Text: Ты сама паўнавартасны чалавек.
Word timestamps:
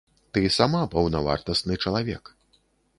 Ты 0.37 0.41
сама 0.55 0.81
паўнавартасны 0.95 1.81
чалавек. 1.85 2.37